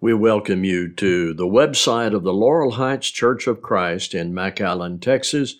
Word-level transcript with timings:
We 0.00 0.14
welcome 0.14 0.62
you 0.62 0.92
to 0.92 1.34
the 1.34 1.48
website 1.48 2.14
of 2.14 2.22
the 2.22 2.32
Laurel 2.32 2.70
Heights 2.70 3.10
Church 3.10 3.48
of 3.48 3.60
Christ 3.60 4.14
in 4.14 4.32
McAllen, 4.32 5.00
Texas. 5.00 5.56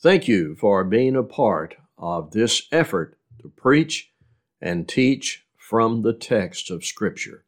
Thank 0.00 0.26
you 0.26 0.54
for 0.54 0.84
being 0.84 1.14
a 1.14 1.22
part 1.22 1.76
of 1.98 2.30
this 2.30 2.66
effort 2.72 3.18
to 3.42 3.50
preach 3.50 4.10
and 4.58 4.88
teach 4.88 5.44
from 5.58 6.00
the 6.00 6.14
text 6.14 6.70
of 6.70 6.82
Scripture. 6.82 7.44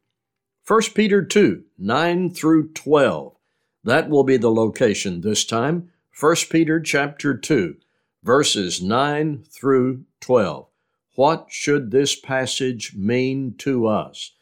1 0.67 0.81
Peter 0.93 1.25
2 1.25 1.63
9 1.75 2.29
through 2.29 2.71
12. 2.71 3.35
That 3.83 4.07
will 4.07 4.23
be 4.23 4.37
the 4.37 4.51
location 4.51 5.21
this 5.21 5.43
time. 5.43 5.89
1 6.19 6.35
Peter 6.51 6.79
chapter 6.79 7.35
2, 7.35 7.77
verses 8.21 8.79
9 8.79 9.43
through 9.49 10.03
12. 10.21 10.67
What 11.15 11.47
should 11.49 11.89
this 11.89 12.15
passage 12.15 12.93
mean 12.95 13.55
to 13.57 13.87
us? 13.87 14.33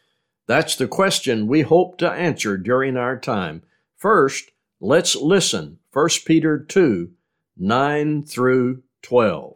That's 0.48 0.75
the 0.75 0.88
question 0.88 1.48
we 1.48 1.61
hope 1.61 1.98
to 1.98 2.11
answer 2.11 2.57
during 2.57 2.98
our 2.98 3.18
time. 3.18 3.64
First, 3.96 4.52
let's 4.79 5.15
listen. 5.15 5.79
1 5.92 6.10
Peter 6.25 6.60
2 6.60 7.11
9 7.57 8.24
through 8.25 8.83
12. 9.02 9.55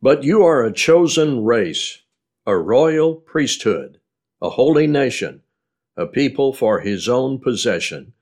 But 0.00 0.22
you 0.22 0.42
are 0.44 0.62
a 0.62 0.72
chosen 0.72 1.44
race, 1.44 2.02
a 2.46 2.56
royal 2.56 3.16
priesthood, 3.16 3.98
a 4.40 4.50
holy 4.50 4.86
nation, 4.86 5.42
a 5.96 6.06
people 6.06 6.52
for 6.52 6.80
his 6.80 7.08
own 7.08 7.40
possession, 7.40 8.12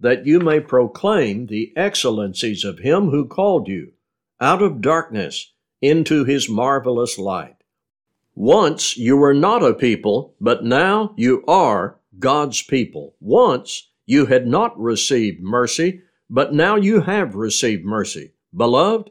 that 0.00 0.26
you 0.26 0.40
may 0.40 0.60
proclaim 0.60 1.46
the 1.46 1.72
excellencies 1.76 2.64
of 2.64 2.78
him 2.78 3.10
who 3.10 3.26
called 3.26 3.68
you 3.68 3.92
out 4.40 4.62
of 4.62 4.80
darkness 4.80 5.52
into 5.80 6.24
his 6.24 6.48
marvelous 6.48 7.18
light. 7.18 7.55
Once 8.38 8.98
you 8.98 9.16
were 9.16 9.32
not 9.32 9.62
a 9.62 9.72
people, 9.72 10.34
but 10.38 10.62
now 10.62 11.14
you 11.16 11.42
are 11.48 11.98
God's 12.18 12.60
people. 12.60 13.16
Once 13.18 13.88
you 14.04 14.26
had 14.26 14.46
not 14.46 14.78
received 14.78 15.40
mercy, 15.42 16.02
but 16.28 16.52
now 16.52 16.76
you 16.76 17.00
have 17.00 17.34
received 17.34 17.82
mercy. 17.82 18.34
Beloved, 18.54 19.10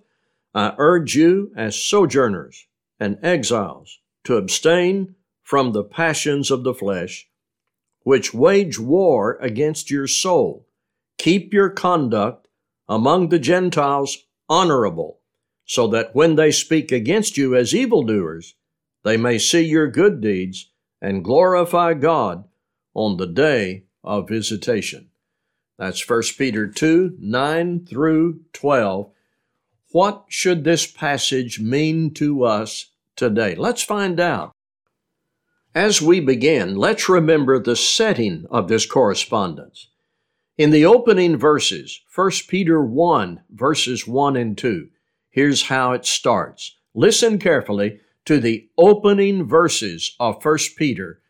I 0.54 0.76
urge 0.78 1.16
you 1.16 1.52
as 1.58 1.76
sojourners 1.76 2.68
and 3.00 3.18
exiles 3.24 4.00
to 4.26 4.38
abstain 4.38 5.16
from 5.42 5.72
the 5.72 5.84
passions 5.84 6.52
of 6.52 6.64
the 6.64 6.76
flesh, 6.76 7.28
which 8.04 8.32
wage 8.32 8.80
war 8.80 9.40
against 9.42 9.90
your 9.90 10.06
soul. 10.06 10.68
Keep 11.18 11.52
your 11.52 11.72
conduct 11.72 12.48
among 12.88 13.30
the 13.30 13.40
Gentiles 13.40 14.20
honorable 14.48 15.20
so 15.66 15.88
that 15.88 16.14
when 16.14 16.36
they 16.36 16.52
speak 16.52 16.92
against 16.92 17.38
you 17.38 17.56
as 17.56 17.74
evildoers, 17.74 18.54
they 19.06 19.16
may 19.16 19.38
see 19.38 19.62
your 19.62 19.88
good 19.88 20.20
deeds 20.20 20.72
and 21.00 21.24
glorify 21.24 21.94
God 21.94 22.44
on 22.96 23.18
the 23.18 23.28
day 23.28 23.84
of 24.04 24.28
visitation. 24.28 25.10
That's 25.78 26.10
1 26.10 26.24
Peter 26.38 26.68
2 26.68 27.18
9 27.20 27.86
through 27.86 28.42
12. 28.54 29.12
What 29.92 30.26
should 30.28 30.64
this 30.64 30.88
passage 30.88 31.60
mean 31.60 32.14
to 32.16 32.44
us 32.44 32.88
today? 33.16 33.54
Let's 33.54 33.84
find 33.84 34.20
out. 34.20 34.54
As 35.76 36.02
we 36.02 36.20
begin, 36.20 36.76
let's 36.76 37.08
remember 37.08 37.60
the 37.60 37.76
setting 37.76 38.46
of 38.50 38.68
this 38.68 38.86
correspondence. 38.88 39.90
In 40.58 40.72
the 40.72 40.86
opening 40.86 41.38
verses, 41.38 42.02
1 42.16 42.32
Peter 42.48 42.82
1, 42.84 43.42
verses 43.52 44.08
1 44.08 44.36
and 44.36 44.58
2, 44.58 44.90
Here's 45.30 45.64
how 45.64 45.92
it 45.92 46.06
starts. 46.06 46.78
Listen 46.94 47.38
carefully 47.38 48.00
to 48.26 48.40
the 48.40 48.68
opening 48.78 49.48
verses 49.48 50.16
of 50.20 50.44
1 50.44 50.58
Peter. 50.76 51.22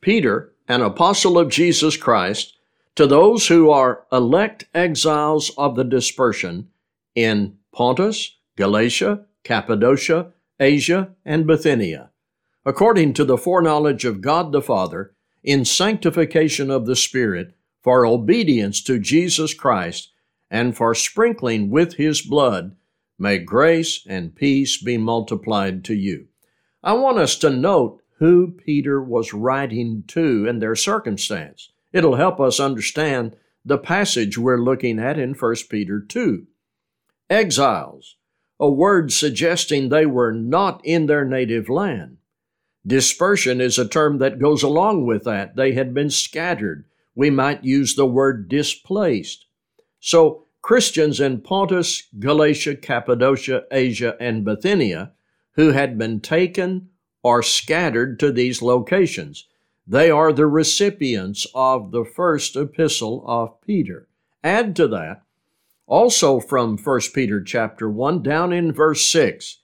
Peter, 0.00 0.52
an 0.68 0.82
apostle 0.82 1.38
of 1.38 1.50
Jesus 1.50 1.96
Christ, 1.96 2.56
to 2.94 3.06
those 3.06 3.48
who 3.48 3.70
are 3.70 4.04
elect 4.12 4.64
exiles 4.74 5.50
of 5.56 5.76
the 5.76 5.84
dispersion 5.84 6.68
in 7.14 7.56
Pontus, 7.72 8.36
Galatia, 8.56 9.24
Cappadocia, 9.42 10.32
Asia, 10.58 11.14
and 11.24 11.46
Bithynia, 11.46 12.10
according 12.64 13.14
to 13.14 13.24
the 13.24 13.38
foreknowledge 13.38 14.04
of 14.04 14.20
God 14.20 14.52
the 14.52 14.60
Father, 14.60 15.14
in 15.42 15.64
sanctification 15.64 16.70
of 16.70 16.84
the 16.84 16.96
Spirit, 16.96 17.54
for 17.82 18.04
obedience 18.04 18.82
to 18.82 18.98
Jesus 18.98 19.54
Christ, 19.54 20.12
and 20.50 20.76
for 20.76 20.94
sprinkling 20.94 21.70
with 21.70 21.94
his 21.94 22.20
blood 22.20 22.76
May 23.22 23.38
grace 23.38 24.06
and 24.08 24.34
peace 24.34 24.82
be 24.82 24.96
multiplied 24.96 25.84
to 25.84 25.94
you. 25.94 26.28
I 26.82 26.94
want 26.94 27.18
us 27.18 27.36
to 27.40 27.50
note 27.50 28.00
who 28.18 28.52
Peter 28.52 29.02
was 29.02 29.34
writing 29.34 30.04
to 30.08 30.48
and 30.48 30.62
their 30.62 30.74
circumstance. 30.74 31.70
It'll 31.92 32.16
help 32.16 32.40
us 32.40 32.58
understand 32.58 33.36
the 33.62 33.76
passage 33.76 34.38
we're 34.38 34.56
looking 34.56 34.98
at 34.98 35.18
in 35.18 35.34
1 35.34 35.54
Peter 35.68 36.00
2. 36.00 36.46
Exiles, 37.28 38.16
a 38.58 38.70
word 38.70 39.12
suggesting 39.12 39.90
they 39.90 40.06
were 40.06 40.32
not 40.32 40.80
in 40.82 41.04
their 41.04 41.26
native 41.26 41.68
land. 41.68 42.16
Dispersion 42.86 43.60
is 43.60 43.78
a 43.78 43.86
term 43.86 44.16
that 44.16 44.38
goes 44.38 44.62
along 44.62 45.04
with 45.04 45.24
that. 45.24 45.56
They 45.56 45.72
had 45.72 45.92
been 45.92 46.08
scattered. 46.08 46.86
We 47.14 47.28
might 47.28 47.64
use 47.64 47.94
the 47.94 48.06
word 48.06 48.48
displaced. 48.48 49.44
So 50.00 50.46
Christians 50.62 51.20
in 51.20 51.40
Pontus, 51.40 52.08
Galatia, 52.18 52.76
Cappadocia, 52.76 53.64
Asia, 53.70 54.16
and 54.20 54.44
Bithynia 54.44 55.12
who 55.52 55.72
had 55.72 55.98
been 55.98 56.20
taken 56.20 56.88
or 57.22 57.42
scattered 57.42 58.18
to 58.20 58.32
these 58.32 58.62
locations. 58.62 59.46
They 59.86 60.10
are 60.10 60.32
the 60.32 60.46
recipients 60.46 61.46
of 61.54 61.90
the 61.90 62.04
first 62.04 62.56
epistle 62.56 63.24
of 63.26 63.60
Peter. 63.60 64.08
Add 64.42 64.76
to 64.76 64.88
that, 64.88 65.22
also 65.86 66.40
from 66.40 66.78
1 66.78 67.00
Peter 67.12 67.42
chapter 67.42 67.90
1 67.90 68.22
down 68.22 68.52
in 68.52 68.72
verse 68.72 69.04
6, 69.06 69.58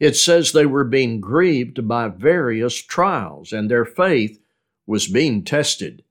it 0.00 0.16
says 0.16 0.52
they 0.52 0.66
were 0.66 0.84
being 0.84 1.20
grieved 1.20 1.86
by 1.88 2.08
various 2.08 2.76
trials 2.76 3.52
and 3.52 3.70
their 3.70 3.84
faith 3.84 4.40
was 4.86 5.06
being 5.06 5.44
tested. 5.44 6.02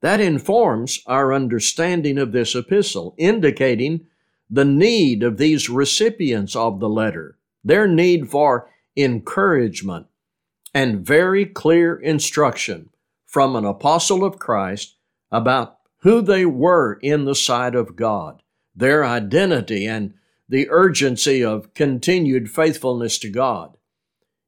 That 0.00 0.20
informs 0.20 1.00
our 1.06 1.32
understanding 1.32 2.18
of 2.18 2.32
this 2.32 2.54
epistle, 2.54 3.14
indicating 3.18 4.06
the 4.48 4.64
need 4.64 5.22
of 5.22 5.38
these 5.38 5.68
recipients 5.68 6.54
of 6.54 6.80
the 6.80 6.88
letter, 6.88 7.36
their 7.64 7.88
need 7.88 8.30
for 8.30 8.70
encouragement 8.96 10.06
and 10.74 11.04
very 11.04 11.44
clear 11.44 11.96
instruction 11.96 12.90
from 13.26 13.56
an 13.56 13.64
apostle 13.64 14.24
of 14.24 14.38
Christ 14.38 14.96
about 15.30 15.78
who 15.98 16.22
they 16.22 16.46
were 16.46 16.98
in 17.02 17.24
the 17.24 17.34
sight 17.34 17.74
of 17.74 17.96
God, 17.96 18.42
their 18.74 19.04
identity, 19.04 19.86
and 19.86 20.14
the 20.48 20.68
urgency 20.70 21.44
of 21.44 21.74
continued 21.74 22.50
faithfulness 22.50 23.18
to 23.18 23.28
God. 23.28 23.76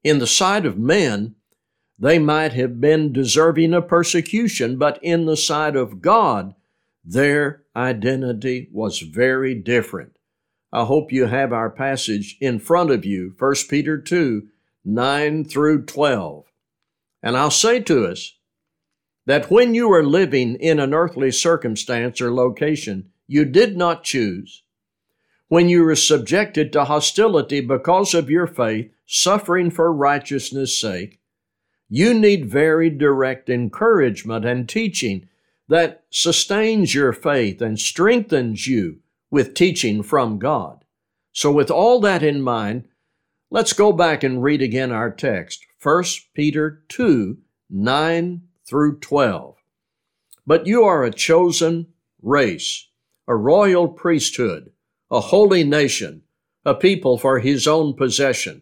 In 0.03 0.19
the 0.19 0.27
sight 0.27 0.65
of 0.65 0.79
men, 0.79 1.35
they 2.01 2.17
might 2.17 2.53
have 2.53 2.81
been 2.81 3.13
deserving 3.13 3.75
of 3.75 3.87
persecution, 3.87 4.75
but 4.75 4.97
in 5.03 5.27
the 5.27 5.37
sight 5.37 5.75
of 5.75 6.01
God, 6.01 6.55
their 7.05 7.61
identity 7.75 8.69
was 8.71 9.01
very 9.01 9.53
different. 9.53 10.17
I 10.73 10.85
hope 10.85 11.11
you 11.11 11.27
have 11.27 11.53
our 11.53 11.69
passage 11.69 12.37
in 12.41 12.57
front 12.57 12.89
of 12.89 13.05
you, 13.05 13.35
1 13.37 13.53
Peter 13.69 13.99
2 13.99 14.47
9 14.83 15.45
through 15.45 15.85
12. 15.85 16.45
And 17.21 17.37
I'll 17.37 17.51
say 17.51 17.79
to 17.81 18.07
us 18.07 18.33
that 19.27 19.51
when 19.51 19.75
you 19.75 19.93
are 19.93 20.03
living 20.03 20.55
in 20.55 20.79
an 20.79 20.95
earthly 20.95 21.29
circumstance 21.29 22.19
or 22.19 22.33
location 22.33 23.11
you 23.27 23.45
did 23.45 23.77
not 23.77 24.03
choose, 24.03 24.63
when 25.49 25.69
you 25.69 25.87
are 25.87 25.95
subjected 25.95 26.73
to 26.73 26.85
hostility 26.85 27.61
because 27.61 28.15
of 28.15 28.31
your 28.31 28.47
faith, 28.47 28.91
suffering 29.05 29.69
for 29.69 29.93
righteousness' 29.93 30.81
sake, 30.81 31.20
you 31.93 32.13
need 32.13 32.49
very 32.49 32.89
direct 32.89 33.49
encouragement 33.49 34.45
and 34.45 34.67
teaching 34.67 35.27
that 35.67 36.05
sustains 36.09 36.95
your 36.95 37.11
faith 37.11 37.61
and 37.61 37.77
strengthens 37.77 38.65
you 38.65 38.99
with 39.29 39.53
teaching 39.53 40.01
from 40.01 40.39
God. 40.39 40.85
So, 41.33 41.51
with 41.51 41.69
all 41.69 41.99
that 41.99 42.23
in 42.23 42.41
mind, 42.41 42.85
let's 43.49 43.73
go 43.73 43.91
back 43.91 44.23
and 44.23 44.41
read 44.41 44.61
again 44.61 44.93
our 44.93 45.11
text 45.11 45.65
1 45.83 46.03
Peter 46.33 46.81
2 46.87 47.37
9 47.69 48.41
through 48.65 48.99
12. 48.99 49.57
But 50.47 50.65
you 50.65 50.83
are 50.83 51.03
a 51.03 51.11
chosen 51.11 51.87
race, 52.21 52.87
a 53.27 53.35
royal 53.35 53.89
priesthood, 53.89 54.71
a 55.11 55.19
holy 55.19 55.65
nation, 55.65 56.21
a 56.63 56.73
people 56.73 57.17
for 57.17 57.39
his 57.39 57.67
own 57.67 57.95
possession 57.95 58.61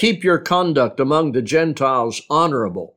Keep 0.00 0.24
your 0.24 0.38
conduct 0.38 0.98
among 0.98 1.32
the 1.32 1.42
Gentiles 1.42 2.22
honorable, 2.30 2.96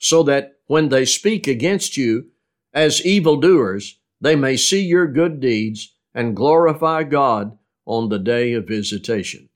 so 0.00 0.24
that 0.24 0.54
when 0.66 0.88
they 0.88 1.04
speak 1.04 1.46
against 1.46 1.96
you 1.96 2.30
as 2.74 3.06
evildoers, 3.06 4.00
they 4.20 4.34
may 4.34 4.56
see 4.56 4.82
your 4.82 5.06
good 5.06 5.38
deeds 5.38 5.94
and 6.12 6.34
glorify 6.34 7.04
God 7.04 7.56
on 7.86 8.08
the 8.08 8.18
day 8.18 8.52
of 8.54 8.66
visitation. 8.66 9.48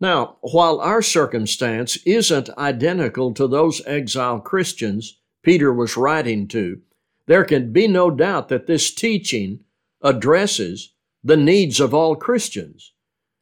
Now, 0.00 0.38
while 0.40 0.80
our 0.80 1.00
circumstance 1.00 1.98
isn't 1.98 2.50
identical 2.58 3.32
to 3.34 3.46
those 3.46 3.80
exiled 3.86 4.42
Christians 4.42 5.20
Peter 5.44 5.72
was 5.72 5.96
writing 5.96 6.48
to, 6.48 6.80
there 7.26 7.44
can 7.44 7.72
be 7.72 7.86
no 7.86 8.10
doubt 8.10 8.48
that 8.48 8.66
this 8.66 8.92
teaching 8.92 9.60
addresses 10.02 10.94
the 11.22 11.36
needs 11.36 11.78
of 11.78 11.94
all 11.94 12.16
Christians 12.16 12.93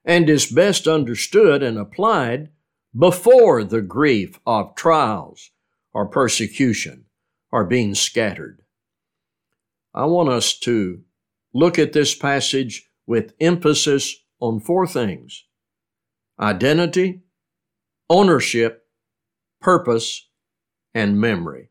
and 0.05 0.29
is 0.29 0.47
best 0.47 0.89
understood 0.89 1.63
and 1.63 1.79
applied 1.79 2.49
before 2.97 3.65
the 3.65 3.83
grief 3.83 4.39
of 4.47 4.75
trials 4.75 5.51
or 5.93 6.07
persecution 6.07 7.05
or 7.51 7.65
being 7.65 7.95
scattered. 7.95 8.63
I 9.95 10.07
want 10.07 10.29
us 10.29 10.59
to 10.61 11.03
look 11.53 11.79
at 11.79 11.93
this 11.93 12.15
passage 12.15 12.89
with 13.07 13.35
emphasis 13.41 14.17
on 14.41 14.61
four 14.61 14.87
things 14.87 15.45
identity, 16.41 17.21
ownership, 18.09 18.87
purpose, 19.61 20.29
and 20.95 21.21
memory. 21.21 21.69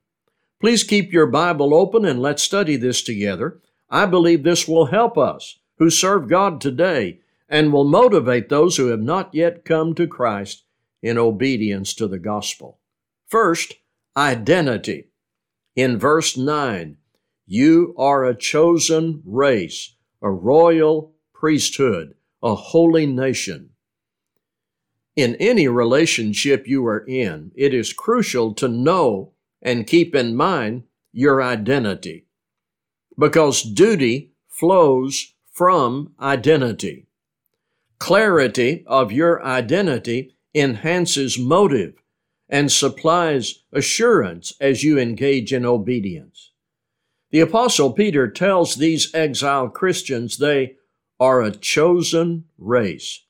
Please 0.61 0.83
keep 0.83 1.11
your 1.11 1.25
Bible 1.27 1.73
open 1.73 2.05
and 2.05 2.21
let's 2.21 2.43
study 2.43 2.75
this 2.75 3.01
together. 3.01 3.59
I 3.89 4.05
believe 4.05 4.43
this 4.43 4.67
will 4.67 4.85
help 4.85 5.17
us 5.17 5.57
who 5.77 5.89
serve 5.89 6.29
God 6.29 6.61
today 6.61 7.20
and 7.51 7.73
will 7.73 7.83
motivate 7.83 8.47
those 8.47 8.77
who 8.77 8.87
have 8.87 9.01
not 9.01 9.35
yet 9.35 9.65
come 9.65 9.93
to 9.93 10.07
Christ 10.07 10.63
in 11.03 11.17
obedience 11.17 11.93
to 11.95 12.07
the 12.07 12.17
gospel. 12.17 12.79
First, 13.27 13.73
identity. 14.15 15.09
In 15.75 15.99
verse 15.99 16.37
9, 16.37 16.97
you 17.45 17.93
are 17.97 18.23
a 18.23 18.35
chosen 18.35 19.21
race, 19.25 19.95
a 20.21 20.31
royal 20.31 21.13
priesthood, 21.33 22.15
a 22.41 22.55
holy 22.55 23.05
nation. 23.05 23.71
In 25.17 25.35
any 25.35 25.67
relationship 25.67 26.67
you 26.67 26.85
are 26.85 27.05
in, 27.05 27.51
it 27.55 27.73
is 27.73 27.91
crucial 27.91 28.53
to 28.55 28.69
know 28.69 29.33
and 29.61 29.85
keep 29.85 30.15
in 30.15 30.35
mind 30.35 30.83
your 31.11 31.43
identity 31.43 32.27
because 33.19 33.61
duty 33.61 34.31
flows 34.47 35.33
from 35.51 36.13
identity. 36.19 37.07
Clarity 38.01 38.83
of 38.87 39.11
your 39.11 39.45
identity 39.45 40.33
enhances 40.55 41.37
motive 41.37 42.01
and 42.49 42.71
supplies 42.71 43.59
assurance 43.71 44.55
as 44.59 44.83
you 44.83 44.97
engage 44.97 45.53
in 45.53 45.67
obedience. 45.67 46.49
The 47.29 47.41
Apostle 47.41 47.93
Peter 47.93 48.27
tells 48.27 48.73
these 48.73 49.13
exiled 49.13 49.75
Christians 49.75 50.37
they 50.37 50.77
are 51.19 51.43
a 51.43 51.51
chosen 51.51 52.45
race. 52.57 53.23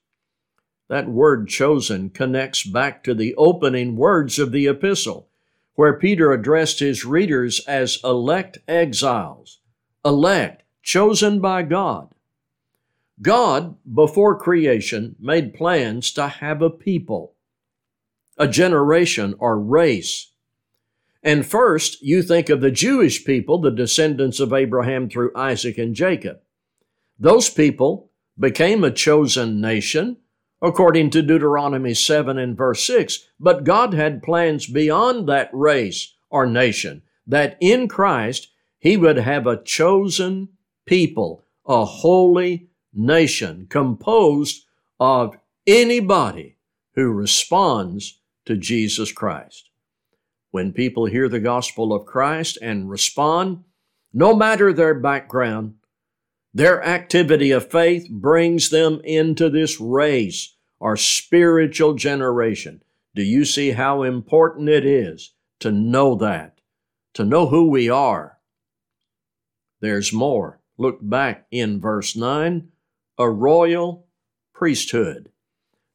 That 0.88 1.09
word 1.09 1.50
chosen 1.50 2.09
connects 2.09 2.63
back 2.63 3.03
to 3.03 3.13
the 3.13 3.35
opening 3.35 3.97
words 3.97 4.39
of 4.39 4.53
the 4.53 4.68
epistle, 4.68 5.27
where 5.75 6.00
Peter 6.00 6.31
addressed 6.31 6.79
his 6.79 7.03
readers 7.03 7.59
as 7.68 8.00
elect 8.06 8.59
exiles, 8.69 9.59
elect, 10.06 10.63
chosen 10.81 11.41
by 11.41 11.63
God. 11.63 12.15
God, 13.19 13.75
before 13.91 14.37
creation, 14.37 15.15
made 15.19 15.53
plans 15.53 16.11
to 16.13 16.27
have 16.27 16.61
a 16.61 16.69
people, 16.69 17.35
a 18.37 18.47
generation 18.47 19.35
or 19.39 19.59
race. 19.59 20.31
And 21.23 21.45
first, 21.45 22.01
you 22.01 22.23
think 22.23 22.49
of 22.49 22.61
the 22.61 22.71
Jewish 22.71 23.23
people, 23.23 23.59
the 23.59 23.71
descendants 23.71 24.39
of 24.39 24.53
Abraham 24.53 25.09
through 25.09 25.31
Isaac 25.35 25.77
and 25.77 25.95
Jacob. 25.95 26.39
Those 27.19 27.49
people 27.49 28.09
became 28.39 28.83
a 28.83 28.89
chosen 28.91 29.61
nation, 29.61 30.17
according 30.63 31.11
to 31.11 31.21
Deuteronomy 31.21 31.93
7 31.93 32.39
and 32.39 32.57
verse 32.57 32.83
6. 32.83 33.27
But 33.39 33.63
God 33.63 33.93
had 33.93 34.23
plans 34.23 34.65
beyond 34.65 35.27
that 35.29 35.51
race 35.53 36.15
or 36.31 36.47
nation, 36.47 37.03
that 37.27 37.57
in 37.59 37.87
Christ 37.87 38.47
He 38.79 38.97
would 38.97 39.17
have 39.17 39.45
a 39.45 39.61
chosen 39.61 40.49
people, 40.87 41.43
a 41.67 41.85
holy 41.85 42.70
nation 42.93 43.67
composed 43.69 44.65
of 44.99 45.35
anybody 45.65 46.57
who 46.95 47.11
responds 47.11 48.19
to 48.45 48.57
Jesus 48.57 49.11
Christ. 49.11 49.69
When 50.51 50.73
people 50.73 51.05
hear 51.05 51.29
the 51.29 51.39
gospel 51.39 51.93
of 51.93 52.05
Christ 52.05 52.57
and 52.61 52.89
respond, 52.89 53.63
no 54.13 54.35
matter 54.35 54.73
their 54.73 54.95
background, 54.95 55.75
their 56.53 56.83
activity 56.83 57.51
of 57.51 57.71
faith 57.71 58.09
brings 58.09 58.69
them 58.69 58.99
into 59.05 59.49
this 59.49 59.79
race 59.79 60.55
or 60.79 60.97
spiritual 60.97 61.94
generation. 61.94 62.83
Do 63.15 63.23
you 63.23 63.45
see 63.45 63.71
how 63.71 64.03
important 64.03 64.67
it 64.67 64.85
is 64.85 65.33
to 65.59 65.71
know 65.71 66.15
that, 66.15 66.59
to 67.13 67.23
know 67.23 67.47
who 67.47 67.69
we 67.69 67.89
are? 67.89 68.39
There's 69.79 70.11
more. 70.11 70.59
Look 70.77 70.99
back 71.01 71.45
in 71.51 71.79
verse 71.79 72.15
9 72.15 72.70
a 73.17 73.29
royal 73.29 74.07
priesthood. 74.53 75.31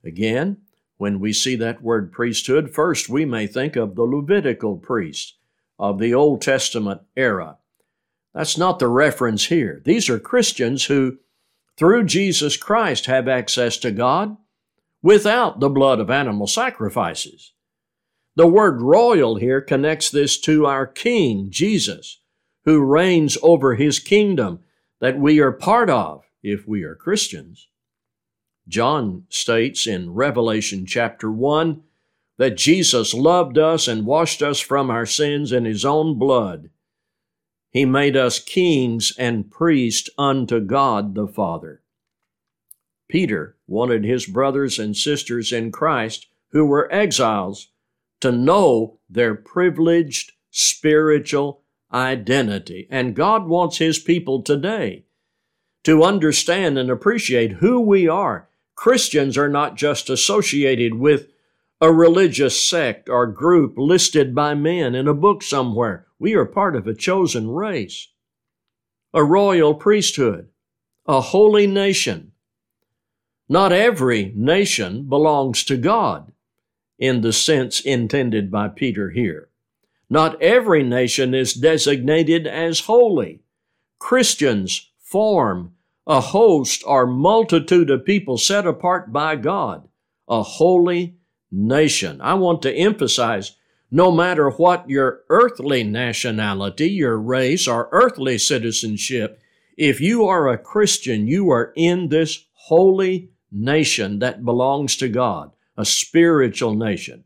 Again, 0.04 0.58
when 0.98 1.20
we 1.20 1.32
see 1.32 1.56
that 1.56 1.82
word 1.82 2.12
priesthood, 2.12 2.74
first 2.74 3.08
we 3.08 3.24
may 3.24 3.46
think 3.46 3.76
of 3.76 3.94
the 3.94 4.04
Levitical 4.04 4.76
priest 4.76 5.34
of 5.78 5.98
the 5.98 6.14
Old 6.14 6.40
Testament 6.42 7.02
era. 7.16 7.58
That's 8.34 8.58
not 8.58 8.78
the 8.78 8.88
reference 8.88 9.46
here. 9.46 9.80
These 9.84 10.08
are 10.08 10.18
Christians 10.18 10.84
who, 10.86 11.18
through 11.76 12.04
Jesus 12.04 12.56
Christ, 12.56 13.06
have 13.06 13.28
access 13.28 13.76
to 13.78 13.90
God 13.90 14.36
without 15.02 15.60
the 15.60 15.70
blood 15.70 16.00
of 16.00 16.10
animal 16.10 16.46
sacrifices. 16.46 17.52
The 18.34 18.46
word 18.46 18.82
royal 18.82 19.36
here 19.36 19.60
connects 19.60 20.10
this 20.10 20.38
to 20.40 20.66
our 20.66 20.86
King, 20.86 21.48
Jesus, 21.50 22.20
who 22.64 22.80
reigns 22.80 23.38
over 23.42 23.74
his 23.74 23.98
kingdom 23.98 24.60
that 25.00 25.18
we 25.18 25.40
are 25.40 25.52
part 25.52 25.88
of 25.88 26.25
if 26.46 26.66
we 26.66 26.84
are 26.84 26.94
Christians. 26.94 27.68
John 28.68 29.24
states 29.28 29.86
in 29.86 30.14
Revelation 30.14 30.86
chapter 30.86 31.30
1 31.30 31.82
that 32.38 32.56
Jesus 32.56 33.14
loved 33.14 33.58
us 33.58 33.88
and 33.88 34.06
washed 34.06 34.42
us 34.42 34.60
from 34.60 34.90
our 34.90 35.06
sins 35.06 35.50
in 35.50 35.64
his 35.64 35.84
own 35.84 36.18
blood. 36.18 36.70
He 37.70 37.84
made 37.84 38.16
us 38.16 38.38
kings 38.38 39.12
and 39.18 39.50
priests 39.50 40.08
unto 40.16 40.60
God 40.60 41.14
the 41.14 41.26
Father. 41.26 41.82
Peter 43.08 43.56
wanted 43.66 44.04
his 44.04 44.26
brothers 44.26 44.78
and 44.78 44.96
sisters 44.96 45.52
in 45.52 45.72
Christ 45.72 46.26
who 46.50 46.64
were 46.64 46.92
exiles 46.92 47.68
to 48.20 48.30
know 48.30 48.98
their 49.10 49.34
privileged 49.34 50.32
spiritual 50.50 51.62
identity. 51.92 52.86
And 52.90 53.16
God 53.16 53.46
wants 53.46 53.78
his 53.78 53.98
people 53.98 54.42
today 54.42 55.05
to 55.86 56.02
understand 56.02 56.76
and 56.76 56.90
appreciate 56.90 57.52
who 57.52 57.80
we 57.80 58.08
are. 58.08 58.48
Christians 58.74 59.38
are 59.38 59.48
not 59.48 59.76
just 59.76 60.10
associated 60.10 60.94
with 60.94 61.28
a 61.80 61.92
religious 61.92 62.60
sect 62.60 63.08
or 63.08 63.28
group 63.28 63.74
listed 63.76 64.34
by 64.34 64.52
men 64.52 64.96
in 64.96 65.06
a 65.06 65.14
book 65.14 65.44
somewhere. 65.44 66.08
We 66.18 66.34
are 66.34 66.44
part 66.44 66.74
of 66.74 66.88
a 66.88 66.94
chosen 66.94 67.48
race, 67.48 68.08
a 69.14 69.22
royal 69.22 69.74
priesthood, 69.74 70.48
a 71.06 71.20
holy 71.20 71.68
nation. 71.68 72.32
Not 73.48 73.70
every 73.70 74.32
nation 74.34 75.08
belongs 75.08 75.62
to 75.66 75.76
God 75.76 76.32
in 76.98 77.20
the 77.20 77.32
sense 77.32 77.78
intended 77.78 78.50
by 78.50 78.66
Peter 78.66 79.10
here. 79.10 79.50
Not 80.10 80.42
every 80.42 80.82
nation 80.82 81.32
is 81.32 81.54
designated 81.54 82.44
as 82.44 82.80
holy. 82.80 83.44
Christians 84.00 84.90
form 84.98 85.74
a 86.06 86.20
host 86.20 86.82
or 86.86 87.06
multitude 87.06 87.90
of 87.90 88.04
people 88.04 88.38
set 88.38 88.66
apart 88.66 89.12
by 89.12 89.36
God, 89.36 89.88
a 90.28 90.42
holy 90.42 91.16
nation. 91.50 92.20
I 92.20 92.34
want 92.34 92.62
to 92.62 92.74
emphasize 92.74 93.56
no 93.90 94.10
matter 94.10 94.50
what 94.50 94.88
your 94.88 95.22
earthly 95.28 95.84
nationality, 95.84 96.90
your 96.90 97.18
race, 97.18 97.68
or 97.68 97.88
earthly 97.92 98.38
citizenship, 98.38 99.40
if 99.76 100.00
you 100.00 100.26
are 100.26 100.48
a 100.48 100.58
Christian, 100.58 101.26
you 101.26 101.50
are 101.50 101.72
in 101.76 102.08
this 102.08 102.46
holy 102.52 103.30
nation 103.50 104.18
that 104.18 104.44
belongs 104.44 104.96
to 104.96 105.08
God, 105.08 105.52
a 105.76 105.84
spiritual 105.84 106.74
nation. 106.74 107.24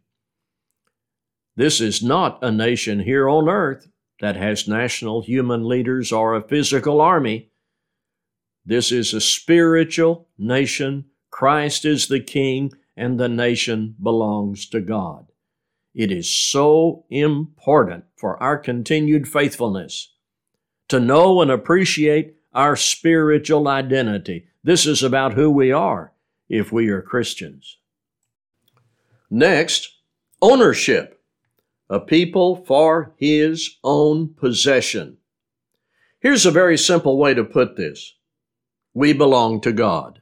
This 1.57 1.81
is 1.81 2.03
not 2.03 2.43
a 2.43 2.51
nation 2.51 3.01
here 3.01 3.29
on 3.29 3.49
earth 3.49 3.89
that 4.21 4.37
has 4.37 4.69
national 4.69 5.23
human 5.23 5.67
leaders 5.67 6.13
or 6.13 6.35
a 6.35 6.43
physical 6.43 7.01
army. 7.01 7.50
This 8.65 8.93
is 8.93 9.15
a 9.15 9.21
spiritual 9.21 10.29
nation. 10.39 11.07
Christ 11.31 11.85
is 11.85 12.09
the 12.09 12.21
king, 12.21 12.73
and 12.97 13.19
the 13.19 13.29
nation 13.29 13.97
belongs 14.03 14.69
to 14.69 14.81
God. 14.81 15.27
It 15.95 16.13
is 16.13 16.33
so 16.33 17.05
important 17.11 18.05
for 18.17 18.41
our 18.43 18.59
continued 18.59 19.27
faithfulness 19.27 20.13
to 20.89 21.01
know 21.01 21.41
and 21.41 21.51
appreciate 21.51 22.37
our 22.53 22.77
spiritual 22.77 23.69
identity. 23.69 24.47
This 24.63 24.87
is 24.87 25.03
about 25.03 25.35
who 25.35 25.51
we 25.51 25.73
are 25.73 26.13
if 26.49 26.73
we 26.73 26.89
are 26.89 27.03
Christians. 27.03 27.79
Next, 29.31 29.97
ownership. 30.43 31.17
A 31.89 31.99
people 31.99 32.65
for 32.67 33.15
his 33.17 33.79
own 33.83 34.35
possession. 34.35 35.17
Here's 36.21 36.47
a 36.47 36.51
very 36.51 36.79
simple 36.79 37.19
way 37.19 37.35
to 37.35 37.43
put 37.43 37.77
this. 37.77 38.15
We 38.93 39.13
belong 39.13 39.61
to 39.63 39.73
God. 39.73 40.21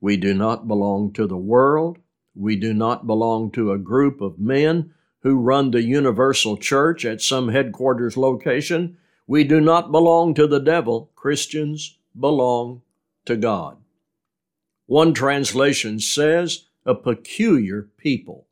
We 0.00 0.16
do 0.16 0.34
not 0.34 0.66
belong 0.66 1.12
to 1.12 1.26
the 1.26 1.36
world. 1.36 1.98
We 2.34 2.56
do 2.56 2.74
not 2.74 3.06
belong 3.06 3.52
to 3.52 3.70
a 3.70 3.78
group 3.78 4.20
of 4.20 4.38
men 4.38 4.94
who 5.20 5.36
run 5.36 5.70
the 5.70 5.82
universal 5.82 6.56
church 6.56 7.04
at 7.04 7.20
some 7.20 7.48
headquarters 7.48 8.16
location. 8.16 8.96
We 9.26 9.44
do 9.44 9.60
not 9.60 9.92
belong 9.92 10.34
to 10.34 10.46
the 10.48 10.58
devil. 10.58 11.12
Christians 11.14 11.98
belong 12.18 12.82
to 13.26 13.36
God. 13.36 13.76
One 14.86 15.14
translation 15.14 16.00
says, 16.00 16.66
a 16.84 16.96
peculiar 16.96 17.88
people. 17.96 18.48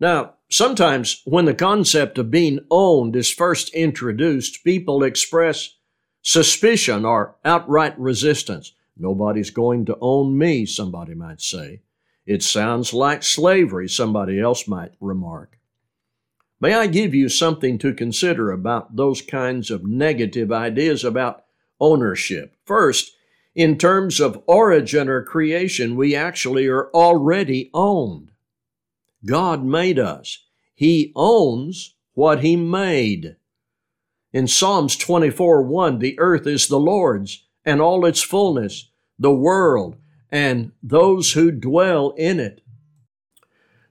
Now, 0.00 0.34
sometimes 0.50 1.22
when 1.24 1.44
the 1.44 1.54
concept 1.54 2.18
of 2.18 2.32
being 2.32 2.58
owned 2.68 3.14
is 3.14 3.30
first 3.30 3.72
introduced, 3.72 4.64
people 4.64 5.04
express 5.04 5.76
suspicion 6.22 7.04
or 7.04 7.36
outright 7.44 7.98
resistance. 7.98 8.72
Nobody's 8.96 9.50
going 9.50 9.84
to 9.86 9.98
own 10.00 10.38
me, 10.38 10.64
somebody 10.64 11.14
might 11.14 11.40
say. 11.40 11.80
It 12.24 12.42
sounds 12.42 12.94
like 12.94 13.22
slavery, 13.22 13.88
somebody 13.88 14.40
else 14.40 14.68
might 14.68 14.92
remark. 15.00 15.58
May 16.60 16.74
I 16.74 16.86
give 16.86 17.12
you 17.12 17.28
something 17.28 17.76
to 17.78 17.92
consider 17.92 18.52
about 18.52 18.94
those 18.94 19.20
kinds 19.20 19.70
of 19.70 19.84
negative 19.84 20.52
ideas 20.52 21.02
about 21.02 21.44
ownership? 21.80 22.54
First, 22.64 23.16
in 23.54 23.76
terms 23.76 24.20
of 24.20 24.42
origin 24.46 25.08
or 25.08 25.24
creation, 25.24 25.96
we 25.96 26.14
actually 26.14 26.68
are 26.68 26.88
already 26.92 27.68
owned. 27.74 28.30
God 29.26 29.64
made 29.64 29.98
us. 29.98 30.38
He 30.74 31.12
owns 31.16 31.96
what 32.14 32.42
He 32.42 32.54
made. 32.54 33.36
In 34.32 34.46
Psalms 34.46 34.96
24 34.96 35.62
1, 35.62 35.98
the 35.98 36.18
earth 36.18 36.46
is 36.46 36.66
the 36.66 36.80
Lord's 36.80 37.44
and 37.64 37.80
all 37.80 38.06
its 38.06 38.22
fullness, 38.22 38.90
the 39.18 39.34
world 39.34 39.96
and 40.30 40.72
those 40.82 41.32
who 41.32 41.50
dwell 41.50 42.14
in 42.16 42.40
it. 42.40 42.62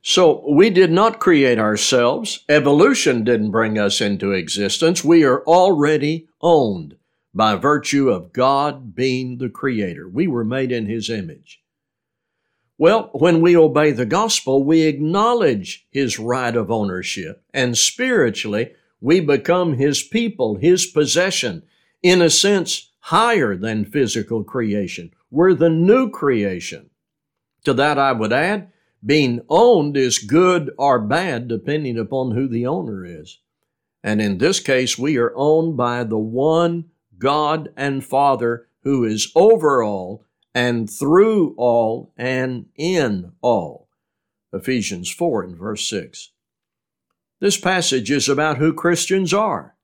So 0.01 0.43
we 0.49 0.71
did 0.71 0.91
not 0.91 1.19
create 1.19 1.59
ourselves. 1.59 2.43
Evolution 2.49 3.23
didn't 3.23 3.51
bring 3.51 3.77
us 3.77 4.01
into 4.01 4.31
existence. 4.31 5.03
We 5.03 5.23
are 5.23 5.43
already 5.43 6.27
owned 6.41 6.95
by 7.33 7.55
virtue 7.55 8.09
of 8.09 8.33
God 8.33 8.95
being 8.95 9.37
the 9.37 9.49
creator. 9.49 10.09
We 10.09 10.27
were 10.27 10.43
made 10.43 10.71
in 10.71 10.87
His 10.87 11.09
image. 11.09 11.61
Well, 12.79 13.11
when 13.13 13.41
we 13.41 13.55
obey 13.55 13.91
the 13.91 14.07
gospel, 14.07 14.63
we 14.63 14.81
acknowledge 14.81 15.85
His 15.91 16.17
right 16.17 16.55
of 16.55 16.71
ownership, 16.71 17.43
and 17.53 17.77
spiritually, 17.77 18.73
we 19.01 19.19
become 19.19 19.73
His 19.73 20.01
people, 20.03 20.55
His 20.55 20.85
possession, 20.85 21.63
in 22.01 22.21
a 22.21 22.29
sense 22.29 22.91
higher 22.99 23.57
than 23.57 23.83
physical 23.83 24.43
creation. 24.43 25.11
We're 25.29 25.55
the 25.55 25.69
new 25.69 26.09
creation. 26.09 26.91
To 27.65 27.73
that 27.73 27.97
I 27.97 28.11
would 28.11 28.31
add, 28.31 28.71
being 29.03 29.41
owned 29.49 29.97
is 29.97 30.19
good 30.19 30.71
or 30.77 30.99
bad 30.99 31.47
depending 31.47 31.97
upon 31.97 32.31
who 32.31 32.47
the 32.47 32.67
owner 32.67 33.03
is. 33.05 33.39
And 34.03 34.21
in 34.21 34.37
this 34.37 34.59
case, 34.59 34.97
we 34.97 35.17
are 35.17 35.33
owned 35.35 35.77
by 35.77 36.03
the 36.03 36.17
one 36.17 36.85
God 37.17 37.69
and 37.75 38.03
Father 38.03 38.67
who 38.83 39.03
is 39.03 39.31
over 39.35 39.83
all 39.83 40.25
and 40.53 40.89
through 40.89 41.53
all 41.57 42.13
and 42.17 42.65
in 42.75 43.33
all. 43.41 43.87
Ephesians 44.53 45.09
4 45.09 45.43
and 45.43 45.57
verse 45.57 45.87
6. 45.89 46.31
This 47.41 47.59
passage 47.59 48.09
is 48.09 48.29
about 48.29 48.57
who 48.57 48.73
Christians 48.73 49.33
are 49.33 49.75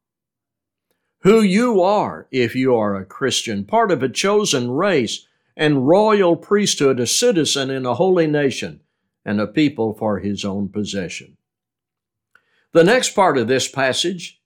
who 1.22 1.42
you 1.42 1.82
are 1.82 2.28
if 2.32 2.56
you 2.56 2.76
are 2.76 2.96
a 2.96 3.06
Christian, 3.06 3.66
part 3.66 3.92
of 3.92 4.04
a 4.04 4.10
chosen 4.10 4.72
race 4.72 5.28
and 5.56 5.88
royal 5.88 6.36
priesthood, 6.36 7.00
a 7.00 7.08
citizen 7.08 7.70
in 7.70 7.86
a 7.86 7.96
holy 7.96 8.28
nation, 8.28 8.82
and 9.26 9.42
a 9.42 9.48
people 9.48 9.94
for 9.94 10.20
his 10.20 10.46
own 10.46 10.70
possession. 10.70 11.36
The 12.72 12.84
next 12.84 13.10
part 13.10 13.38
of 13.38 13.48
this 13.48 13.68
passage 13.68 14.40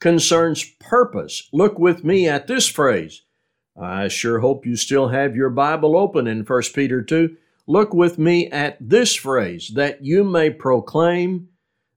concerns 0.00 0.64
purpose. 0.80 1.48
Look 1.52 1.78
with 1.78 2.04
me 2.04 2.28
at 2.28 2.48
this 2.48 2.68
phrase. 2.68 3.22
I 3.80 4.08
sure 4.08 4.40
hope 4.40 4.66
you 4.66 4.76
still 4.76 5.08
have 5.08 5.36
your 5.36 5.50
Bible 5.50 5.96
open 5.96 6.26
in 6.26 6.44
1 6.44 6.62
Peter 6.74 7.02
2. 7.02 7.36
Look 7.66 7.94
with 7.94 8.18
me 8.18 8.50
at 8.50 8.76
this 8.80 9.14
phrase 9.14 9.72
that 9.74 10.04
you 10.04 10.24
may 10.24 10.50
proclaim 10.50 11.48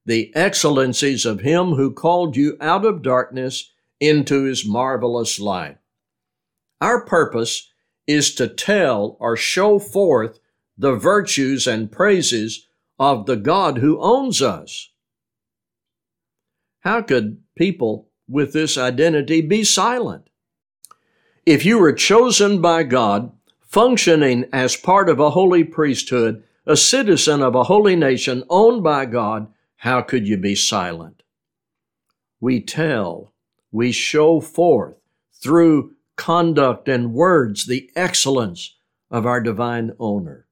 the 0.06 0.34
excellencies 0.34 1.26
of 1.26 1.40
him 1.40 1.72
who 1.72 1.92
called 1.92 2.36
you 2.36 2.56
out 2.60 2.84
of 2.84 3.02
darkness 3.02 3.72
into 4.00 4.44
his 4.44 4.66
marvelous 4.66 5.38
light. 5.38 5.76
Our 6.80 7.04
purpose 7.04 7.70
is 8.06 8.34
to 8.36 8.48
tell 8.48 9.16
or 9.20 9.36
show 9.36 9.78
forth 9.78 10.40
the 10.76 10.94
virtues 10.94 11.66
and 11.66 11.92
praises 11.92 12.66
of 12.98 13.26
the 13.26 13.36
God 13.36 13.78
who 13.78 14.00
owns 14.00 14.40
us. 14.40 14.90
How 16.80 17.02
could 17.02 17.42
people 17.56 18.08
with 18.26 18.52
this 18.52 18.78
identity 18.78 19.42
be 19.42 19.64
silent? 19.64 20.30
If 21.44 21.64
you 21.64 21.78
were 21.78 21.92
chosen 21.92 22.60
by 22.60 22.84
God, 22.84 23.32
functioning 23.60 24.46
as 24.52 24.76
part 24.76 25.08
of 25.08 25.20
a 25.20 25.30
holy 25.30 25.64
priesthood, 25.64 26.42
a 26.66 26.76
citizen 26.76 27.42
of 27.42 27.54
a 27.54 27.64
holy 27.64 27.96
nation 27.96 28.44
owned 28.48 28.82
by 28.82 29.04
God, 29.06 29.52
how 29.80 30.02
could 30.02 30.28
you 30.28 30.36
be 30.36 30.54
silent? 30.54 31.22
We 32.38 32.60
tell 32.60 33.32
we 33.72 33.92
show 33.92 34.40
forth 34.40 34.96
through 35.32 35.92
conduct 36.16 36.86
and 36.86 37.14
words 37.14 37.64
the 37.64 37.90
excellence 37.96 38.76
of 39.10 39.24
our 39.24 39.40
divine 39.40 39.92
owner. 39.98 40.46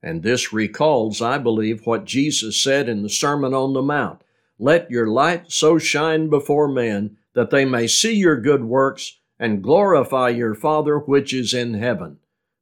And 0.00 0.22
this 0.22 0.52
recalls, 0.52 1.20
I 1.20 1.38
believe, 1.38 1.86
what 1.86 2.04
Jesus 2.04 2.62
said 2.62 2.88
in 2.88 3.02
the 3.02 3.08
Sermon 3.08 3.52
on 3.52 3.72
the 3.72 3.82
Mount 3.82 4.22
Let 4.60 4.92
your 4.92 5.08
light 5.08 5.50
so 5.50 5.76
shine 5.76 6.30
before 6.30 6.68
men 6.68 7.16
that 7.34 7.50
they 7.50 7.64
may 7.64 7.88
see 7.88 8.14
your 8.14 8.40
good 8.40 8.62
works 8.62 9.18
and 9.40 9.62
glorify 9.62 10.28
your 10.28 10.54
Father 10.54 11.00
which 11.00 11.34
is 11.34 11.52
in 11.52 11.74
heaven. 11.74 12.18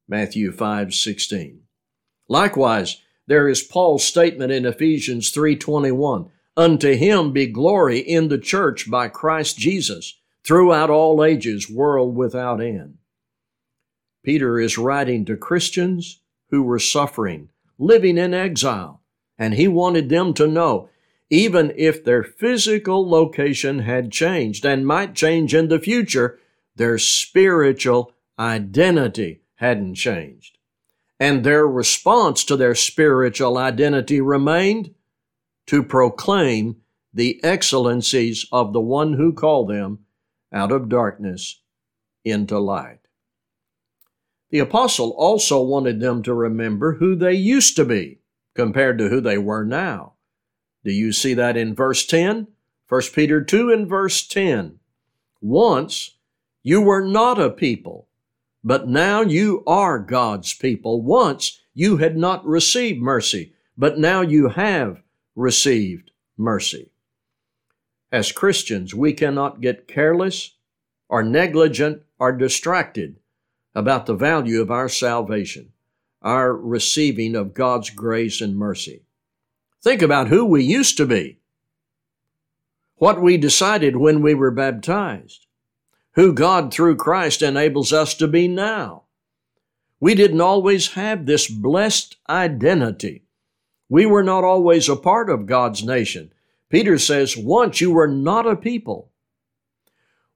Matthew 0.09 0.51
5 0.51 0.95
16. 0.95 1.61
Likewise, 2.27 3.03
there 3.27 3.49
is 3.49 3.63
Paul's 3.63 4.05
statement 4.05 4.53
in 4.53 4.67
Ephesians 4.67 5.31
3:21 5.31 6.31
Unto 6.57 6.95
him 6.95 7.33
be 7.33 7.47
glory 7.47 7.99
in 7.99 8.29
the 8.29 8.39
church 8.39 8.89
by 8.89 9.09
Christ 9.09 9.59
Jesus 9.59 10.19
throughout 10.45 10.91
all 10.91 11.25
ages, 11.25 11.69
world 11.69 12.15
without 12.15 12.61
end. 12.61 12.99
Peter 14.23 14.61
is 14.61 14.79
writing 14.79 15.25
to 15.25 15.37
Christians 15.37 16.21
who 16.51 16.63
were 16.63 16.79
suffering, 16.79 17.49
living 17.79 18.19
in 18.19 18.33
exile, 18.33 19.03
and 19.37 19.55
he 19.55 19.67
wanted 19.67 20.09
them 20.09 20.33
to 20.35 20.47
know 20.47 20.89
even 21.31 21.73
if 21.77 22.05
their 22.05 22.23
physical 22.23 23.09
location 23.09 23.81
had 23.81 24.13
changed 24.13 24.65
and 24.65 24.87
might 24.87 25.15
change 25.15 25.55
in 25.55 25.69
the 25.69 25.81
future, 25.81 26.39
their 26.77 26.99
spiritual 26.99 28.13
identity 28.39 29.41
hadn't 29.57 29.95
changed. 29.95 30.54
And 31.25 31.43
their 31.43 31.67
response 31.67 32.45
to 32.45 32.55
their 32.55 32.75
spiritual 32.75 33.57
identity 33.57 34.21
remained 34.21 34.95
to 35.69 35.83
proclaim 35.83 36.83
the 37.15 37.43
excellencies 37.43 38.45
of 38.53 38.75
the 38.75 38.83
one 38.83 39.15
who 39.15 39.33
called 39.33 39.71
them 39.71 40.01
out 40.53 40.71
of 40.71 40.91
darkness 40.91 41.63
into 42.27 42.59
light. 42.59 42.99
The 44.51 44.59
apostle 44.59 45.13
also 45.17 45.63
wanted 45.63 45.99
them 45.99 46.23
to 46.25 46.35
remember 46.35 46.97
who 46.97 47.17
they 47.17 47.33
used 47.33 47.75
to 47.77 47.87
be 47.87 48.21
compared 48.55 48.99
to 48.99 49.09
who 49.09 49.23
they 49.23 49.39
were 49.39 49.65
now. 49.65 50.17
Do 50.85 50.93
you 50.93 51.11
see 51.11 51.33
that 51.33 51.57
in 51.57 51.75
verse 51.75 52.05
10? 52.05 52.49
1 52.87 53.03
Peter 53.15 53.43
2 53.43 53.73
and 53.73 53.89
verse 53.89 54.27
10. 54.27 54.79
Once 55.41 56.19
you 56.63 56.83
were 56.83 57.03
not 57.03 57.41
a 57.41 57.49
people, 57.49 58.09
but 58.65 58.89
now 58.89 59.21
you 59.21 59.63
are 59.67 59.99
God's 59.99 60.55
people. 60.55 61.03
Once 61.03 61.61
you 61.75 61.99
had 61.99 62.17
not 62.17 62.45
received 62.47 63.01
mercy, 63.01 63.53
but 63.77 63.99
now 63.99 64.23
you 64.23 64.49
have 64.49 65.03
received 65.37 66.11
mercy. 66.39 66.91
As 68.11 68.33
Christians, 68.33 68.95
we 68.95 69.13
cannot 69.13 69.61
get 69.61 69.87
careless 69.87 70.53
or 71.09 71.23
negligent 71.23 72.03
or 72.19 72.33
distracted 72.33 73.17
about 73.75 74.07
the 74.07 74.15
value 74.15 74.63
of 74.63 74.71
our 74.71 74.89
salvation, 74.89 75.73
our 76.23 76.55
receiving 76.55 77.35
of 77.35 77.55
God's 77.55 77.91
grace 77.91 78.41
and 78.41 78.57
mercy. 78.57 79.03
Think 79.83 80.01
about 80.01 80.29
who 80.29 80.45
we 80.45 80.63
used 80.63 80.97
to 80.97 81.07
be, 81.07 81.41
what 82.97 83.21
we 83.21 83.37
decided 83.37 83.97
when 83.97 84.23
we 84.23 84.33
were 84.33 84.53
baptized, 84.53 85.47
who 86.15 86.33
God 86.33 86.73
through 86.73 86.97
Christ 86.97 87.43
enables 87.43 87.93
us 87.93 88.15
to 88.15 88.29
be 88.29 88.49
now. 88.49 89.05
We 90.01 90.15
didn't 90.15 90.41
always 90.41 90.93
have 90.93 91.27
this 91.27 91.49
blessed 91.49 92.17
identity. 92.29 93.25
We 93.89 94.07
were 94.07 94.23
not 94.23 94.45
always 94.45 94.89
a 94.89 94.97
part 94.97 95.31
of 95.31 95.47
God's 95.47 95.85
nation. 95.85 96.33
Peter 96.69 96.99
says, 96.99 97.37
Once 97.37 97.81
you 97.81 97.93
were 97.93 98.09
not 98.09 98.47
a 98.47 98.57
people. 98.57 99.11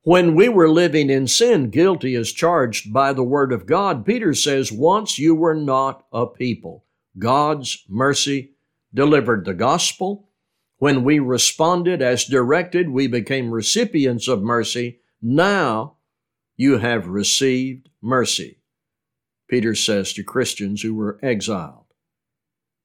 When 0.02 0.34
we 0.34 0.48
were 0.48 0.70
living 0.70 1.10
in 1.10 1.26
sin, 1.26 1.70
guilty 1.70 2.14
as 2.14 2.32
charged 2.32 2.92
by 2.92 3.12
the 3.12 3.24
Word 3.24 3.52
of 3.52 3.66
God, 3.66 4.06
Peter 4.06 4.32
says, 4.32 4.72
Once 4.72 5.18
you 5.18 5.34
were 5.34 5.54
not 5.54 6.06
a 6.12 6.26
people. 6.26 6.84
God's 7.18 7.84
mercy 7.88 8.52
delivered 8.94 9.44
the 9.44 9.54
gospel. 9.54 10.28
When 10.78 11.02
we 11.02 11.18
responded 11.18 12.00
as 12.00 12.24
directed, 12.24 12.88
we 12.88 13.06
became 13.06 13.50
recipients 13.50 14.28
of 14.28 14.42
mercy. 14.42 15.00
Now 15.20 15.96
you 16.56 16.78
have 16.78 17.08
received 17.08 17.88
mercy. 18.00 18.60
Peter 19.48 19.74
says 19.74 20.12
to 20.12 20.22
Christians 20.22 20.82
who 20.82 20.94
were 20.94 21.18
exiled. 21.22 21.86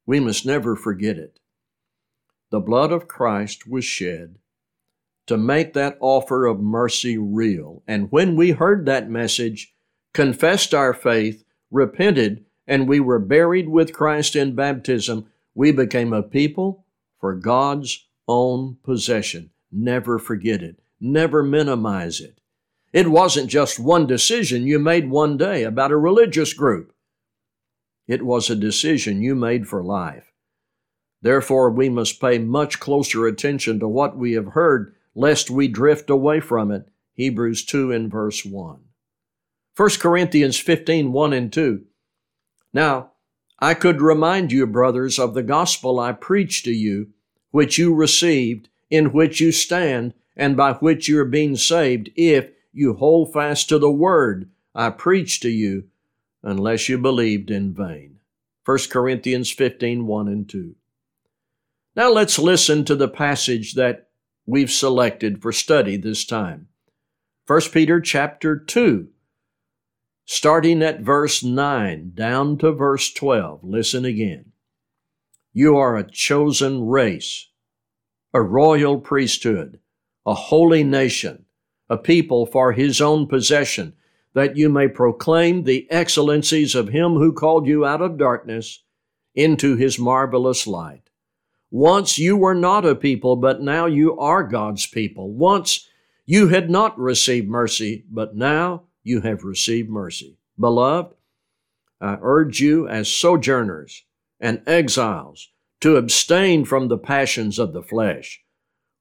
We 0.06 0.20
must 0.20 0.46
never 0.46 0.76
forget 0.76 1.18
it. 1.18 1.40
The 2.52 2.60
blood 2.60 2.92
of 2.92 3.08
Christ 3.08 3.68
was 3.68 3.86
shed 3.86 4.38
to 5.28 5.38
make 5.38 5.74
that 5.74 5.98
offer 6.00 6.46
of 6.46 6.60
mercy 6.60 7.18
real. 7.18 7.84
And 7.88 8.12
when 8.12 8.36
we 8.36 8.52
heard 8.52 8.86
that 8.86 9.10
message, 9.10 9.74
confessed 10.14 10.74
our 10.74 10.94
faith, 10.94 11.44
repented, 11.72 12.46
and 12.68 12.88
we 12.88 13.00
were 13.00 13.20
buried 13.20 13.70
with 13.70 13.94
Christ 13.94 14.36
in 14.36 14.56
baptism, 14.56 15.28
we 15.56 15.72
became 15.72 16.14
a 16.14 16.24
people 16.24 16.86
for 17.20 17.34
God's 17.34 18.06
own 18.28 18.78
possession. 18.84 19.52
Never 19.72 20.20
forget 20.20 20.62
it. 20.62 20.83
Never 21.06 21.44
minimize 21.44 22.22
it. 22.22 22.40
It 22.94 23.10
wasn't 23.10 23.50
just 23.50 23.78
one 23.78 24.08
decision 24.08 24.66
you 24.66 24.80
made 24.80 25.10
one 25.10 25.36
day 25.36 25.64
about 25.64 25.92
a 25.92 25.98
religious 25.98 26.54
group. 26.54 26.94
It 28.08 28.26
was 28.26 28.50
a 28.50 28.56
decision 28.56 29.22
you 29.22 29.36
made 29.36 29.68
for 29.68 29.84
life. 29.84 30.32
Therefore, 31.22 31.70
we 31.72 31.90
must 31.90 32.22
pay 32.22 32.38
much 32.38 32.80
closer 32.80 33.28
attention 33.28 33.82
to 33.82 33.88
what 33.88 34.16
we 34.16 34.32
have 34.32 34.54
heard, 34.54 34.96
lest 35.14 35.50
we 35.50 35.68
drift 35.68 36.10
away 36.10 36.40
from 36.40 36.72
it. 36.72 36.88
Hebrews 37.16 37.66
2 37.66 37.92
and 37.92 38.10
verse 38.10 38.46
1. 38.46 38.80
1 39.76 39.90
Corinthians 40.00 40.58
15 40.58 41.12
1 41.12 41.34
and 41.34 41.52
2. 41.52 41.84
Now, 42.72 43.12
I 43.60 43.74
could 43.74 44.00
remind 44.00 44.54
you, 44.54 44.66
brothers, 44.66 45.20
of 45.20 45.34
the 45.34 45.44
gospel 45.44 46.00
I 46.00 46.14
preached 46.14 46.64
to 46.64 46.72
you, 46.72 47.10
which 47.52 47.78
you 47.78 47.94
received, 47.94 48.70
in 48.90 49.12
which 49.12 49.42
you 49.42 49.52
stand, 49.52 50.14
and 50.36 50.58
by 50.58 50.74
which 50.74 51.08
you 51.08 51.20
are 51.20 51.26
being 51.26 51.56
saved, 51.56 52.10
if 52.16 52.50
you 52.72 52.94
hold 52.94 53.32
fast 53.34 53.70
to 53.70 53.78
the 53.78 53.92
word 53.92 54.50
I 54.74 54.90
preached 54.90 55.42
to 55.44 55.50
you, 55.50 55.86
unless 56.42 56.90
you 56.90 56.98
believed 56.98 57.50
in 57.52 57.74
vain. 57.74 58.20
1 58.66 58.78
Corinthians 58.90 59.52
15 59.52 60.08
1 60.08 60.28
and 60.28 60.50
2. 60.50 60.76
Now 61.96 62.10
let's 62.10 62.40
listen 62.40 62.86
to 62.86 62.96
the 62.96 63.08
passage 63.08 63.74
that 63.74 64.10
we've 64.46 64.72
selected 64.72 65.42
for 65.42 65.52
study 65.52 65.98
this 65.98 66.26
time. 66.26 66.68
1 67.46 67.62
Peter 67.72 68.00
chapter 68.00 68.58
2, 68.58 69.10
starting 70.26 70.82
at 70.82 71.02
verse 71.02 71.44
9 71.44 72.12
down 72.16 72.58
to 72.58 72.72
verse 72.72 73.14
12. 73.14 73.64
Listen 73.64 74.06
again. 74.06 74.54
You 75.52 75.78
are 75.78 75.98
a 75.98 76.10
chosen 76.10 76.88
race, 76.88 77.50
a 78.34 78.42
royal 78.42 79.00
priesthood, 79.00 79.80
a 80.26 80.34
holy 80.34 80.84
nation 80.84 81.46
a 81.90 81.98
people 81.98 82.46
for 82.46 82.72
his 82.72 83.02
own 83.02 83.28
possession, 83.28 83.94
that 84.34 84.58
you 84.58 84.70
may 84.70 84.88
proclaim 84.88 85.64
the 85.64 85.90
excellencies 85.92 86.74
of 86.76 86.90
him 86.90 87.14
who 87.14 87.32
called 87.32 87.68
you 87.68 87.86
out 87.86 88.02
of 88.02 88.18
darkness 88.18 88.84
into 89.36 89.76
his 89.76 90.00
marvelous 90.00 90.66
light. 90.66 91.10
Once 91.70 92.18
you 92.18 92.36
were 92.38 92.56
not 92.56 92.86
a 92.86 92.96
people, 92.96 93.36
but 93.36 93.62
now 93.62 93.86
you 93.86 94.18
are 94.18 94.44
God's 94.44 94.88
people. 94.88 95.32
Once 95.32 95.88
you 96.26 96.48
had 96.48 96.70
not 96.70 96.98
received 96.98 97.48
mercy, 97.48 98.06
but 98.10 98.36
now 98.36 98.84
you 99.04 99.22
have 99.22 99.44
received 99.44 99.90
mercy. 99.90 100.38
Beloved, 100.60 101.14
I 102.00 102.18
urge 102.22 102.60
you 102.60 102.88
as 102.88 103.08
sojourners 103.08 104.04
and 104.40 104.62
exiles 104.68 105.50
to 105.82 105.96
abstain 105.96 106.64
from 106.66 106.88
the 106.88 106.98
passions 106.98 107.60
of 107.60 107.74
the 107.74 107.84
flesh, 107.84 108.43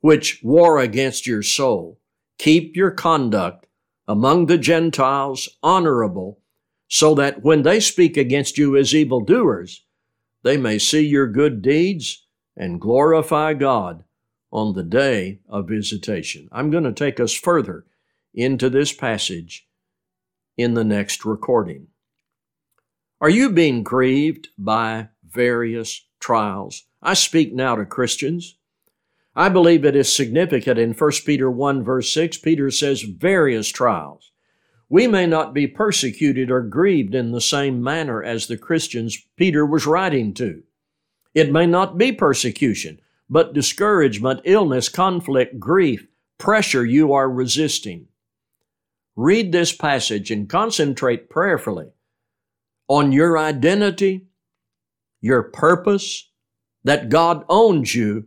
which 0.02 0.40
war 0.42 0.78
against 0.78 1.26
your 1.26 1.42
soul 1.42 1.98
keep 2.42 2.74
your 2.74 2.90
conduct 2.90 3.66
among 4.08 4.46
the 4.46 4.58
Gentiles 4.58 5.48
honorable, 5.62 6.40
so 6.88 7.14
that 7.14 7.44
when 7.44 7.62
they 7.62 7.78
speak 7.78 8.16
against 8.16 8.58
you 8.58 8.76
as 8.76 8.92
evildoers, 8.92 9.84
they 10.42 10.56
may 10.56 10.76
see 10.76 11.06
your 11.06 11.28
good 11.28 11.62
deeds 11.62 12.26
and 12.56 12.80
glorify 12.80 13.54
God 13.54 14.02
on 14.50 14.74
the 14.74 14.82
day 14.82 15.38
of 15.48 15.68
visitation. 15.68 16.48
I'm 16.50 16.68
going 16.70 16.82
to 16.82 16.92
take 16.92 17.20
us 17.20 17.32
further 17.32 17.84
into 18.34 18.68
this 18.68 18.92
passage 18.92 19.68
in 20.56 20.74
the 20.74 20.84
next 20.84 21.24
recording. 21.24 21.86
Are 23.20 23.30
you 23.30 23.50
being 23.50 23.84
grieved 23.84 24.48
by 24.58 25.10
various 25.24 26.04
trials? 26.18 26.82
I 27.00 27.14
speak 27.14 27.54
now 27.54 27.76
to 27.76 27.86
Christians. 27.86 28.58
I 29.34 29.48
believe 29.48 29.84
it 29.84 29.96
is 29.96 30.14
significant 30.14 30.78
in 30.78 30.92
1 30.92 31.10
Peter 31.24 31.50
1 31.50 31.82
verse 31.82 32.12
6, 32.12 32.38
Peter 32.38 32.70
says 32.70 33.02
various 33.02 33.68
trials. 33.68 34.32
We 34.88 35.06
may 35.06 35.26
not 35.26 35.54
be 35.54 35.66
persecuted 35.66 36.50
or 36.50 36.60
grieved 36.60 37.14
in 37.14 37.32
the 37.32 37.40
same 37.40 37.82
manner 37.82 38.22
as 38.22 38.46
the 38.46 38.58
Christians 38.58 39.16
Peter 39.36 39.64
was 39.64 39.86
writing 39.86 40.34
to. 40.34 40.62
It 41.34 41.50
may 41.50 41.66
not 41.66 41.96
be 41.96 42.12
persecution, 42.12 43.00
but 43.30 43.54
discouragement, 43.54 44.42
illness, 44.44 44.90
conflict, 44.90 45.58
grief, 45.58 46.06
pressure 46.36 46.84
you 46.84 47.14
are 47.14 47.30
resisting. 47.30 48.08
Read 49.16 49.50
this 49.50 49.72
passage 49.72 50.30
and 50.30 50.48
concentrate 50.48 51.30
prayerfully 51.30 51.92
on 52.86 53.12
your 53.12 53.38
identity, 53.38 54.26
your 55.22 55.42
purpose, 55.44 56.28
that 56.84 57.08
God 57.08 57.46
owns 57.48 57.94
you 57.94 58.26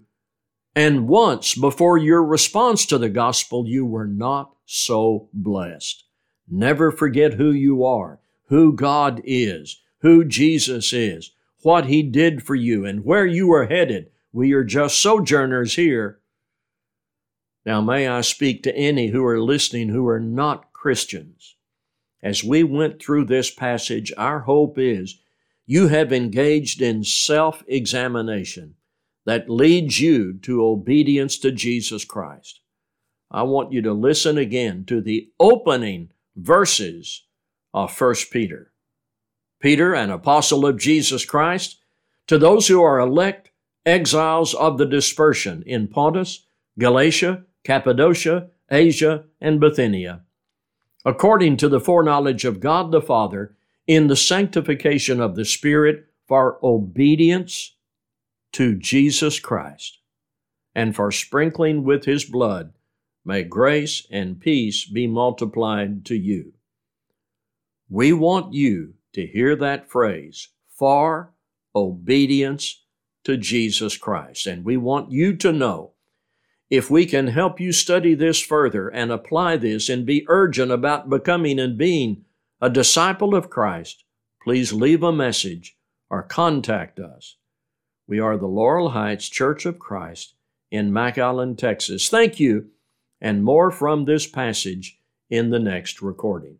and 0.75 1.07
once 1.07 1.55
before 1.55 1.97
your 1.97 2.23
response 2.23 2.85
to 2.87 2.97
the 2.97 3.09
gospel, 3.09 3.65
you 3.65 3.85
were 3.85 4.07
not 4.07 4.51
so 4.65 5.29
blessed. 5.31 6.03
Never 6.49 6.91
forget 6.91 7.35
who 7.35 7.51
you 7.51 7.85
are, 7.85 8.19
who 8.47 8.73
God 8.73 9.21
is, 9.23 9.81
who 9.99 10.25
Jesus 10.25 10.91
is, 10.91 11.31
what 11.61 11.85
He 11.85 12.03
did 12.03 12.43
for 12.43 12.55
you, 12.55 12.85
and 12.85 13.05
where 13.05 13.25
you 13.25 13.51
are 13.53 13.67
headed. 13.67 14.11
We 14.33 14.51
are 14.51 14.65
just 14.65 15.01
sojourners 15.01 15.75
here. 15.75 16.19
Now, 17.65 17.79
may 17.79 18.07
I 18.07 18.21
speak 18.21 18.61
to 18.63 18.75
any 18.75 19.07
who 19.07 19.25
are 19.25 19.41
listening 19.41 19.89
who 19.89 20.05
are 20.07 20.19
not 20.19 20.73
Christians. 20.73 21.55
As 22.21 22.43
we 22.43 22.63
went 22.63 23.01
through 23.01 23.25
this 23.25 23.49
passage, 23.49 24.11
our 24.17 24.41
hope 24.41 24.77
is 24.77 25.19
you 25.65 25.87
have 25.87 26.11
engaged 26.11 26.81
in 26.81 27.03
self 27.03 27.63
examination 27.67 28.75
that 29.25 29.49
leads 29.49 29.99
you 29.99 30.33
to 30.33 30.65
obedience 30.65 31.37
to 31.39 31.51
Jesus 31.51 32.05
Christ. 32.05 32.61
I 33.31 33.43
want 33.43 33.73
you 33.73 33.81
to 33.81 33.93
listen 33.93 34.37
again 34.37 34.85
to 34.85 35.01
the 35.01 35.29
opening 35.39 36.11
verses 36.35 37.25
of 37.73 37.99
1 37.99 38.15
Peter. 38.31 38.71
Peter, 39.59 39.93
an 39.93 40.11
apostle 40.11 40.65
of 40.65 40.77
Jesus 40.77 41.25
Christ, 41.25 41.79
to 42.27 42.37
those 42.37 42.67
who 42.67 42.81
are 42.81 42.99
elect 42.99 43.51
exiles 43.85 44.53
of 44.53 44.77
the 44.77 44.85
dispersion 44.85 45.63
in 45.65 45.87
Pontus, 45.87 46.45
Galatia, 46.77 47.43
Cappadocia, 47.63 48.49
Asia, 48.69 49.25
and 49.41 49.59
Bithynia, 49.59 50.21
according 51.03 51.57
to 51.57 51.69
the 51.69 51.79
foreknowledge 51.79 52.45
of 52.45 52.59
God 52.59 52.91
the 52.91 53.01
Father, 53.01 53.55
in 53.87 54.07
the 54.07 54.15
sanctification 54.15 55.21
of 55.21 55.35
the 55.35 55.45
Spirit 55.45 56.05
for 56.27 56.57
obedience 56.63 57.74
to 58.55 58.75
Jesus 58.75 59.39
Christ, 59.39 59.99
and 60.73 60.95
for 60.95 61.11
sprinkling 61.11 61.83
with 61.83 62.05
his 62.05 62.23
blood, 62.23 62.73
may 63.25 63.43
grace 63.43 64.07
and 64.09 64.39
peace 64.39 64.85
be 64.85 65.07
multiplied 65.07 66.05
to 66.05 66.15
you. 66.15 66.53
We 67.89 68.13
want 68.13 68.53
you 68.53 68.93
to 69.13 69.25
hear 69.25 69.55
that 69.55 69.89
phrase, 69.89 70.49
for 70.69 71.33
obedience 71.75 72.83
to 73.25 73.35
Jesus 73.37 73.97
Christ. 73.97 74.47
And 74.47 74.63
we 74.63 74.77
want 74.77 75.11
you 75.11 75.35
to 75.37 75.51
know 75.51 75.93
If 76.69 76.89
we 76.89 77.05
can 77.05 77.27
help 77.27 77.59
you 77.59 77.71
study 77.71 78.15
this 78.15 78.41
further 78.41 78.89
and 78.89 79.11
apply 79.11 79.57
this 79.57 79.87
and 79.87 80.05
be 80.05 80.25
urgent 80.27 80.71
about 80.71 81.09
becoming 81.09 81.59
and 81.59 81.77
being 81.77 82.25
a 82.59 82.69
disciple 82.69 83.35
of 83.35 83.49
Christ, 83.49 84.03
please 84.43 84.73
leave 84.73 85.03
a 85.03 85.11
message 85.11 85.77
or 86.09 86.23
contact 86.23 86.99
us. 86.99 87.37
We 88.07 88.19
are 88.19 88.37
the 88.37 88.47
Laurel 88.47 88.89
Heights 88.89 89.27
Church 89.27 89.65
of 89.65 89.79
Christ 89.79 90.35
in 90.69 90.91
McAllen, 90.91 91.57
Texas. 91.57 92.07
Thank 92.07 92.39
you, 92.39 92.67
and 93.19 93.43
more 93.43 93.71
from 93.71 94.05
this 94.05 94.27
passage 94.27 94.99
in 95.29 95.49
the 95.49 95.59
next 95.59 96.01
recording. 96.01 96.59